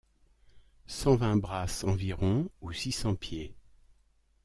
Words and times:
Cent 0.87 1.15
vingt 1.15 1.37
brasses 1.37 1.83
environ 1.83 2.49
ou 2.61 2.71
six 2.71 2.91
cents 2.91 3.13
pieds. 3.13 3.53